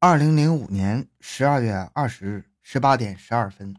[0.00, 3.74] 二零零五年十二月二十日十八点十二分，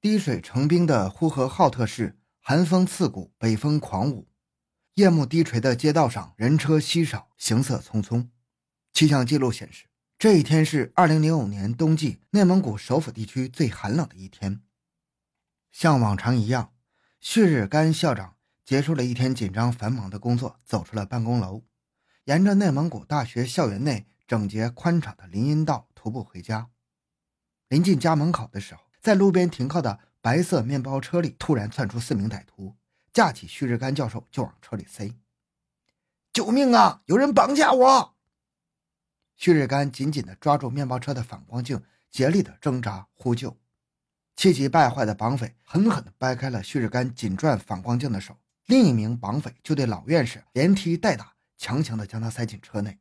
[0.00, 4.26] 滴水成冰的呼和浩特市，寒风刺骨，北风狂舞，
[4.94, 8.30] 夜幕低垂的街道上，人车稀少，行色匆匆。
[8.94, 9.84] 气象记录显示，
[10.18, 14.62] 这一天是二零零五年冬季内蒙古首府地区最寒冷的一天。
[15.70, 16.72] 像往常一样，
[17.20, 21.62] 旭日干校长结束了一天紧张繁忙的工作，走出了办公楼，
[22.24, 24.06] 沿着内蒙古大学校园内。
[24.32, 26.70] 整洁宽敞的林荫道，徒步回家。
[27.68, 32.74] 临近家门口的时候，在路边停靠的白色面包车里，突然窜出四名歹徒，
[33.12, 35.14] 架起旭日干教授就往车里塞。
[36.32, 37.02] 救命啊！
[37.04, 38.14] 有人绑架我！
[39.36, 43.58] 旭日干紧紧地抓住面包车的反光镜，竭力地挣扎呼救。
[44.34, 52.98] 气急败坏的绑匪狠狠地掰开了旭日干紧攥反光镜的手，另一名绑匪就对老院士连踢带打，强行地将他塞进车内。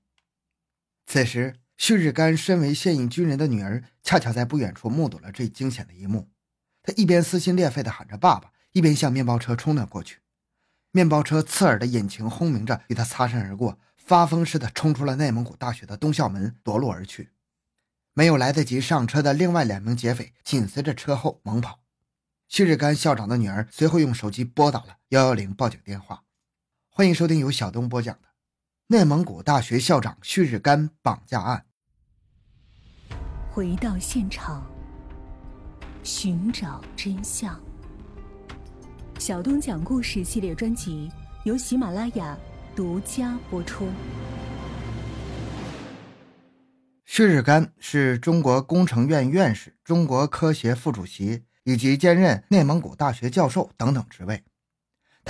[1.05, 6.29] 此时，旭日干身为现役军人的女儿，恰巧在不远处目睹了这惊险的一幕。
[6.83, 10.19] 他一边撕心裂肺地喊着“爸爸”，一边向面包车冲了过去。
[10.91, 17.31] 面包车刺耳的引擎轰鸣着与他擦身而过，发疯似的冲出了内蒙古大学的东校门，夺路而去。
[18.13, 21.79] 没有来得及上车的另外两名劫匪紧随着车后猛跑。
[22.49, 26.23] 旭日干校长的女儿随后用手机拨打了幺幺零报警电话。
[26.89, 28.30] 欢迎收听由小东播讲的。
[28.91, 31.63] 内蒙古大学校长旭日干绑架案。
[33.49, 34.69] 回到现场，
[36.03, 37.57] 寻找真相。
[39.17, 41.09] 小东讲故事系列专辑
[41.45, 42.37] 由喜马拉雅
[42.75, 43.87] 独家播出。
[47.05, 54.43] 旭日干是中国工程院院士、中国科协副主席，以及兼任内蒙古大学教授等等职位。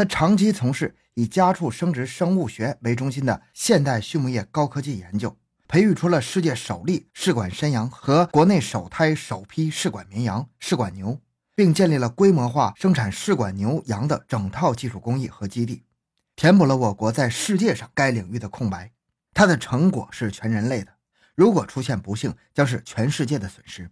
[0.02, 11.22] 他长期从事以家畜生殖生物学为中心的现代畜牧业高科技研究，培育出了世界首例试管山羊和国内首胎首批试管绵羊、试管牛，
[11.56, 15.84] 并建立了规模化生产试管牛羊的整套技术工艺和基地，
[16.36, 18.92] 填补了我国在世界上该领域的空白。
[19.36, 20.92] 他的成果是全人类的，
[21.36, 23.92] 如果出现不幸，将是全世界的损失。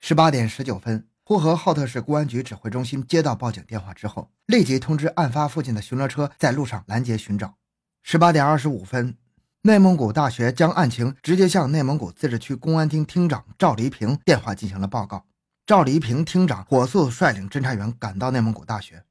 [0.00, 1.06] 十八点十九分。
[1.28, 7.56] 呼和浩特市公安局指挥中心接到报警电话之后，立即通知案发附近的巡逻车在路上拦截寻找。
[8.02, 9.14] 十八点二十五分，
[9.60, 15.26] 内蒙古大学将案情直接向内蒙古自治区公安厅厅长赵黎平电话进行了报告。
[15.66, 19.04] 赵黎平厅长火速率领侦查员赶到内蒙古大学，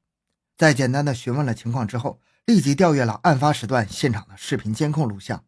[0.56, 5.44] 在简单的询问了情况之后，立即调阅了案发时段现场的视频监控录像。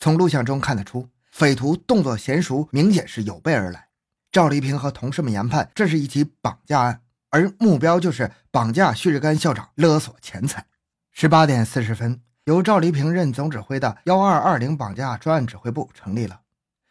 [0.00, 3.89] 从录像中看得出，匪徒动作娴熟，明显是有备而来。
[4.32, 10.64] 赵黎平和同事们研判，这是一起绑架案，而目标就是绑架旭日干校长，勒索钱财。
[11.10, 16.42] 十八点四十分，由赵黎平任总指挥的幺二二零绑架专案指挥部成立了，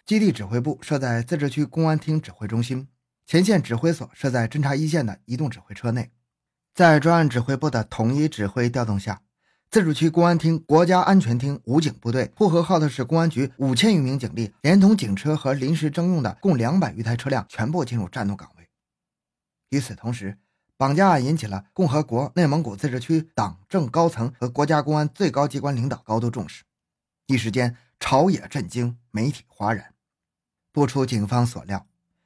[0.06, 2.90] 基地指挥部设在自治区公安厅指挥中心，
[3.26, 6.12] 前线指挥所设在侦察一线的移动指挥车内，
[6.76, 9.22] 在专案指挥部的统一指挥调动下。
[9.72, 18.68] 自治区公安厅、国家安全厅、武警部队、呼和浩特市公安局五千余名警力，连同警车和临时征用的共两百余台车辆，全部进入战斗岗位。
[19.70, 20.40] 与此同时，
[20.76, 26.64] 绑架案引起了共和国内蒙古自治区党政高层和国家公安最高机关领导高度重视，
[27.28, 29.94] 一时间朝野震惊，媒体哗然。
[30.72, 31.86] 不出警方所料，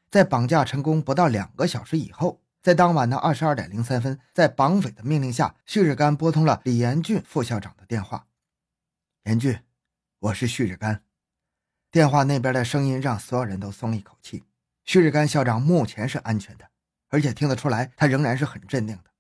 [0.10, 2.40] 在绑架成功不到两个小时以后。
[2.64, 8.26] 在当晚的二十二点零三分，在绑匪的命令下，旭日干拨通了李延俊副校长的电话。
[9.26, 9.60] 延俊，
[10.20, 11.04] 我是旭日干。
[11.92, 14.46] 电话那边的声音让所有人都松了一口气。
[14.86, 16.70] 旭日干校长目前是安全的，
[17.10, 19.12] 而且听得出来，他仍然是很镇定的。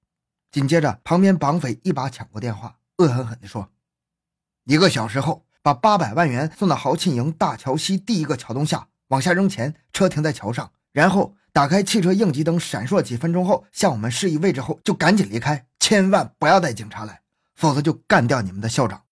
[0.49, 3.69] 紧接着，旁边绑匪一把抢过电话，恶狠狠地说
[4.63, 17.21] ：“一个小时后，把八百万元送到豪庆营大桥西第一个桥洞下，往下扔钱，车停在桥上，然后。”打开汽车应急灯，闪烁几分钟后，向我们示意位置后，就赶紧离开，千万不要带警察来，
[17.55, 19.03] 否则就干掉你们的校长。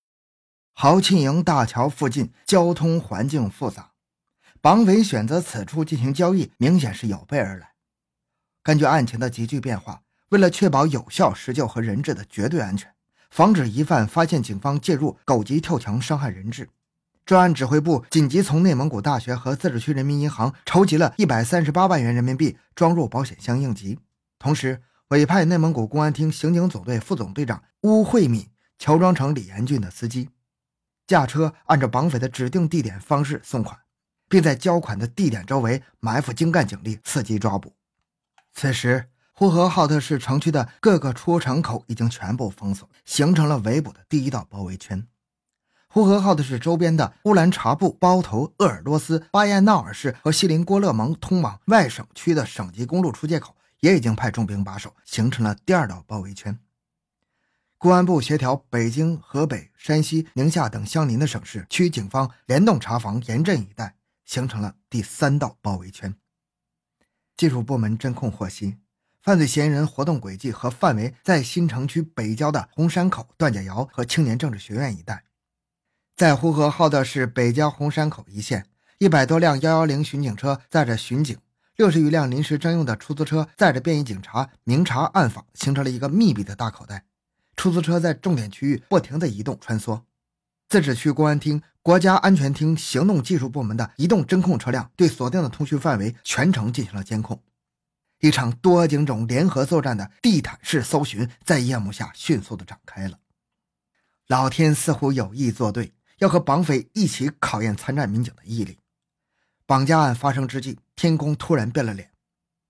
[0.74, 3.92] 豪庆营大桥附近交通环境复杂，
[4.60, 7.74] 绑匪选择此处进行交易，明显是有备而来。
[8.64, 12.92] 根据案情的急剧变化，为了确保有效施救和人质的绝对安全，
[13.30, 16.68] 防止疑犯发现警方介入，狗急跳墙伤害人质。
[17.26, 24.00] 专案指挥部紧急从内蒙古大学和自治区人民银行筹集了一百三十八万元人民币，装入保险箱应急。
[24.38, 30.30] 同时，委派内蒙古公安厅刑警总队副总队长乌慧敏乔装成李延俊的司机，
[31.08, 33.78] 驾车按照绑匪的指定地点方式送款，
[34.28, 37.74] 并在交款的地点周围埋伏精干警力，伺机抓捕。
[38.54, 45.08] 此时，呼和浩特市城区的各个出城口已经全部封锁，形成了围捕的第一道包围圈。
[45.94, 56.58] 呼和浩特市周边的乌兰察布、包头、鄂尔多斯、巴彦淖尔市和锡林郭勒盟通往外省区的省级公路出界口，也已经派重兵把守，形成了第二道包围圈。
[57.78, 66.16] 公安部协调北京、河北、山西、宁夏等相邻的省市区警方联动查防严阵以待，形成了第三道包围圈。
[67.36, 68.78] 技术部门侦控获悉，
[69.22, 75.26] 犯罪嫌疑人活动轨迹和范围在新城区北郊的红山口、段家窑和青年政治学院一带。
[76.22, 78.68] 在呼和浩特市北郊红山口一线，
[79.00, 81.36] 一百多辆幺幺零巡警车载着巡警，
[81.78, 87.06] 六十余辆临时征用的出租车载着便衣警察明察暗访，形成了一个密闭的大口袋。
[87.56, 90.00] 出租车在重点区域不停地移动穿梭。
[90.70, 97.42] 自治区公安厅、国家安全厅行动技术部门的移动侦控车辆对锁定的通讯范围全程进行了监控。
[98.20, 103.18] 一场多警种联合作战的地毯式搜寻在夜幕下迅速地展开了。
[104.28, 105.92] 老天似乎有意作对。
[106.22, 108.78] 要和绑匪一起考验参战民警的毅力。
[109.66, 112.12] 绑架案发生之际，天空突然变了脸。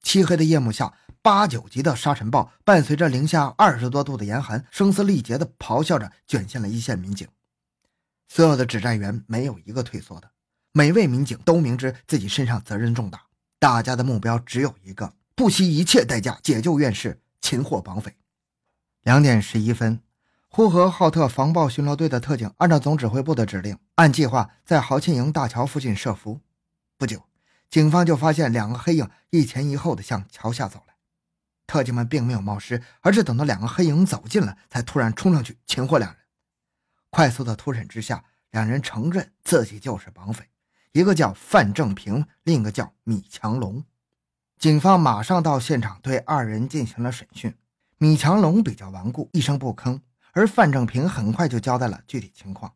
[0.01, 7.27] 漆黑的夜幕下，八九级的沙尘暴伴随着零下二十多度的严寒，声嘶力竭地咆哮着卷向了一线民警。
[8.29, 10.31] 所有的指战员没有一个退缩的，
[10.71, 13.25] 每位民警都明知自己身上责任重大，
[13.59, 18.15] 大家的目标只有一个：不惜一切代价解救院士，擒获绑匪。
[19.03, 19.99] 两点十一分。
[20.53, 26.41] 呼和浩特防暴巡逻队的特警按照总指挥部的指令，按计划在豪庆营大桥附近设伏。
[26.97, 27.23] 不久，
[27.69, 30.95] 警方就发现两个黑影一前一后的向桥下走来。
[31.65, 36.19] 特警们并没有冒失，而是等到两个黑影走近了，才突然冲上去擒获两人。
[37.09, 40.49] 快速的突审之下，两人承认自己就是绑匪，
[40.91, 43.81] 一个叫范正平，另一个叫米强龙。
[44.59, 47.55] 警方马上到现场对二人进行了审讯。
[47.97, 50.01] 米强龙比较顽固，一声不吭。
[50.33, 52.73] 而范正平很快就交代了具体情况。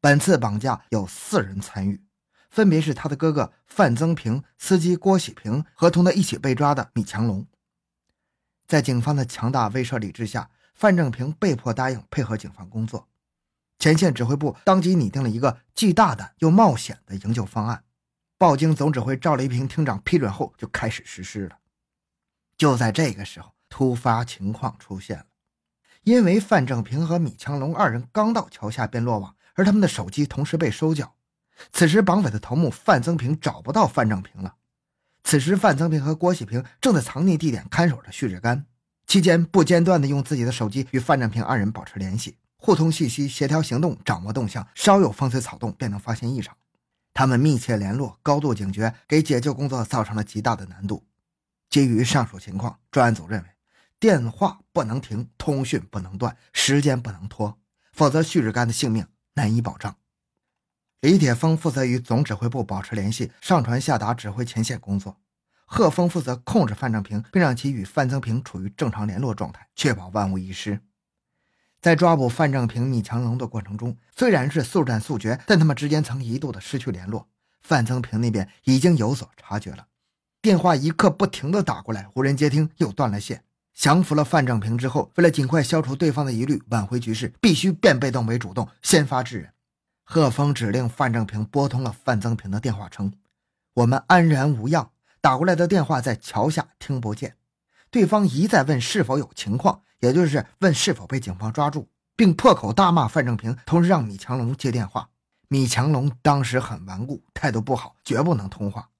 [0.00, 2.04] 本次绑架有四人参与，
[2.50, 7.46] 分别是他的哥哥范增平、司机郭喜平和同他一起被抓的米强龙。
[8.66, 13.08] 在警方的强大威慑力之下，范正平被迫答应配合警方工作。
[13.78, 17.84] 前线指挥部当即拟定了一个既大胆又冒险的营救方案，
[18.38, 21.58] 报经总指挥赵雷平厅长批准后就开始实施了。
[22.56, 25.26] 就在这个时候，突发情况出现了。
[26.04, 31.14] 因为范正平和米强龙二人刚到桥下便落网，而他们的手机同时被收缴。
[31.72, 34.56] 此时，绑匪的头目范增平找不到范正平了。
[35.22, 38.66] 此时，范增平和郭喜平正在藏匿地点看守着旭日干，
[39.06, 46.56] 期间不间断地用自己的手机与范正平二人保持联系，互通信息，协调行动，掌握动向，稍有风吹草动便能发现异常。
[47.14, 51.04] 他们密切联络，高度警觉，给解救工作造成了极大的难度。
[51.70, 53.51] 基于上述情况，专案组认为。
[54.02, 57.60] 电话不能停，通讯不能断，时间不能拖，
[57.92, 59.96] 否则旭日干的性命难以保障。
[61.02, 65.20] 李铁峰负责与总指挥部保持联系，上传下达指挥前线工作。
[65.66, 70.80] 贺峰负责控制范正平，并让其与范增平处于正常联络状态，确保万无一失。
[71.80, 77.28] 在抓捕范正平、米强龙的过程中，虽然是速战速决，但他们之间曾一度的失去联络。
[77.60, 79.86] 范增平那边已经有所察觉了，
[80.40, 83.44] 电话一刻不停的打过来，无人接听，又断了线。
[83.74, 89.52] 降服了范正平之后，为了尽快消除对方的疑虑，挽回局势，必须变被动为主动，先发制人。
[90.04, 93.12] 贺峰指令范正平拨通了范增平的电话，称
[93.74, 94.90] ：“我们安然无恙。”
[95.22, 97.36] 打过来的电话在桥下听不见。
[97.90, 105.08] 对方一再问是否有情况，也就是问是否被警方抓住，并破口大骂范正平，同时让米强龙接电话。
[105.48, 108.90] 米强龙当时很顽固，态度不好，绝不能通话。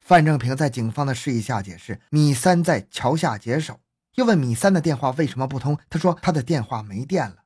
[0.00, 3.80] 范正平在警方的示意下解释：“米三在桥下解手。”
[4.14, 5.78] 又问米三的电话为什么不通？
[5.90, 7.44] 他说他的电话没电了。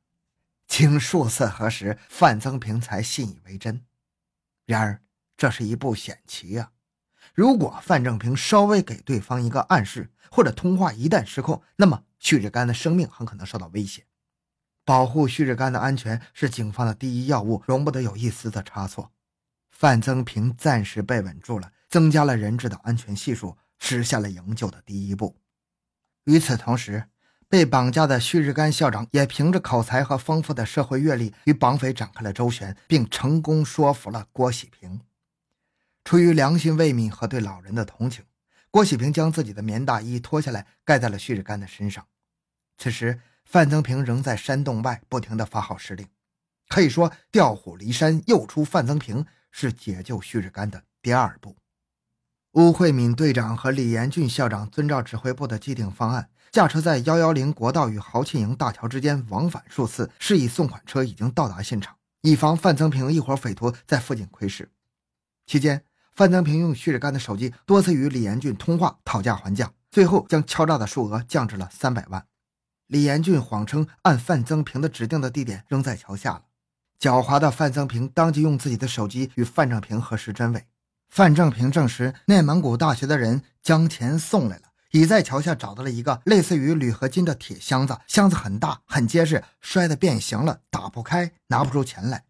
[0.66, 3.84] 经数次核实，范增平才信以为真。
[4.66, 5.02] 然而，
[5.36, 6.72] 这是一步险棋啊！
[7.32, 14.04] 如果范正平稍微给对方一个暗示，或者通话一旦失控，那么旭日干的生命很可能受到威胁。
[14.84, 19.10] 保护旭日干的安全是警方的第一要务，容不得有一丝的差错。
[19.70, 25.36] 范增平暂时被稳住了，增加了人质的安全系数，实现了营救的第一步。
[26.28, 27.04] 与此同时，
[27.48, 35.00] 被绑架的旭日干校长也凭着口才和丰富的社会阅历，与绑匪展开了周旋，并成功说服了郭喜平。
[36.04, 38.26] 出于良心未泯和对老人的同情，
[38.70, 42.06] 郭喜平将自己的棉大衣脱下来盖在了旭日干的身上。
[42.76, 46.06] 此时，范增平仍在山洞外不停地发号施令。
[46.68, 51.56] 可以说，调虎离山诱出范增平是解救旭日干的第二步。
[52.52, 64.70] 吴慧敏队长和李延俊校长遵照指挥部的既定方案，驾车在幺幺零国道与豪庆营大桥之间往返数次，示意送款车已经到达现场，以防范增平一伙匪徒在附近窥视。
[65.46, 72.24] 期间，范增平用旭日干的手机多次与李延俊通话，讨价还价，最后将敲诈的数额降至了三百万。
[72.86, 76.44] 李延俊谎称按范增平的指定的地点扔在桥下了。
[76.98, 80.64] 狡猾的范增平当即用自己的手机与范正平核实真伪。
[81.08, 92.24] 范正平证实，内蒙古大学的人将钱送来了，已在桥下找到了一个类似于铝合金的铁箱子，箱子很大很结实，摔得变形了，打不开，拿不出钱来。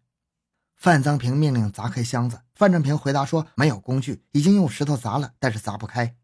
[0.75, 6.15] 范增平命令砸开箱子，范正平回答说没有工具，已经用石头砸了，但是砸不开。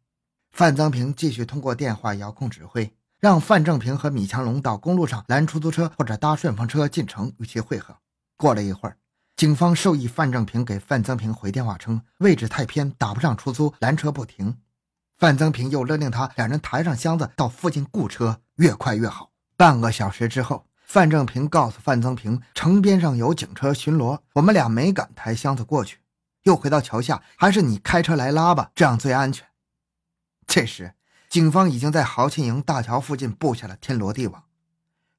[0.52, 7.98] 范增平继续通过电话遥控指挥，让范正平和米强龙到公路上拦出租车或者搭顺风车进城与其会合。
[8.38, 8.98] 过了一会儿，
[9.36, 14.58] 警方授意范正平给范增平回电话称位置太偏，打不上出租，拦车不停。
[15.18, 19.32] 范增平又勒令他两人抬上箱子到附近雇车，越快越好。
[19.58, 20.66] 半个小时之后。
[20.88, 25.98] 范正平告诉范增平，城边上有警车巡逻，我们俩没敢抬箱子过去。
[26.44, 29.48] 又回到桥下，还是你开车来拉吧，这样最安全。
[30.46, 30.94] 这时，
[31.28, 34.44] 警方已经在豪庆营大桥附近布下了天罗地网。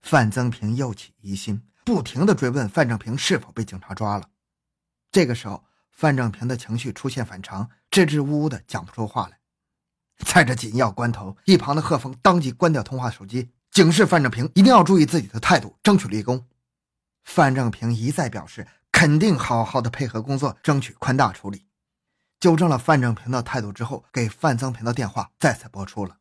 [0.00, 4.28] 范增平又起疑心，不停地追问范正平是否被警察抓了。
[5.12, 9.38] 这个时候，范正平的情绪出现反常，支支吾吾的讲不出话来。
[10.18, 13.52] 在这紧要关头，一旁的贺峰当即关掉通话手机。
[13.70, 16.44] 警示范正平一定要注意自己的态度，争取立功。
[17.22, 21.66] 范正平一再表示肯定好好的配合工作，争取宽大处理。
[22.40, 26.18] 纠正了范正平的态度之后，给范增平的电话再次拨出了。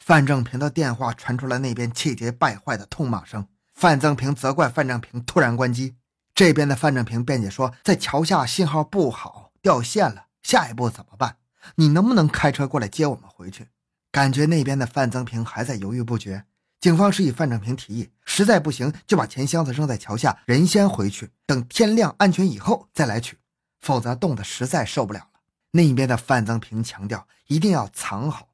[0.00, 3.46] 范正平的电话传出了那边气节败坏的痛骂声。
[3.74, 5.96] 范增平责怪范正平突然关机。
[6.34, 11.36] 这边的范正平辩解说，在桥下信号不好，掉线了，下一步怎么办？
[11.76, 13.68] 你能不能开车过来接我们回去？
[14.10, 16.44] 感觉那边的范增平还在犹豫不决。
[16.80, 23.38] 警方示意范正平提议，实在不行就把钱箱子扔在桥下，人先回去，等天亮安全以后再来取，
[23.80, 25.40] 否则冻得实在受不了了。
[25.70, 28.48] 那边的范增平强调一定要藏好。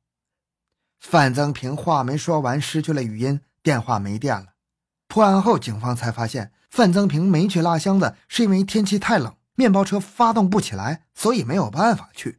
[1.01, 4.49] 范增平话没说完，失去了语音，电话没电了。
[5.11, 12.39] 破案后，警方才发现范增平没去拉箱子，是因为天气太冷，面包车发动不起来，所以没有办法去。